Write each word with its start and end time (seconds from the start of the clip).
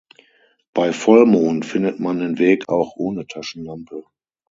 Bei 0.73 0.93
Vollmond 0.93 1.63
findet 1.63 1.99
man 1.99 2.17
den 2.17 2.39
Weg 2.39 2.69
auch 2.69 2.95
ohne 2.95 3.27
Taschenlampe. 3.27 4.03